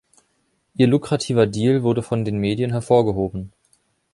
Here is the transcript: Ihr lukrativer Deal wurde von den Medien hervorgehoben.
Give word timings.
Ihr 0.73 0.87
lukrativer 0.87 1.45
Deal 1.45 1.83
wurde 1.83 2.01
von 2.01 2.25
den 2.25 2.39
Medien 2.39 2.71
hervorgehoben. 2.71 3.51